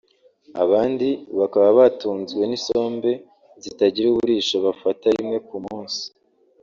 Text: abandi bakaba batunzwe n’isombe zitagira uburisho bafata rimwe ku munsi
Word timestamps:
abandi 0.63 1.09
bakaba 1.39 1.69
batunzwe 1.79 2.41
n’isombe 2.49 3.11
zitagira 3.63 4.07
uburisho 4.09 4.55
bafata 4.65 5.05
rimwe 5.15 5.37
ku 5.47 5.55
munsi 5.65 6.03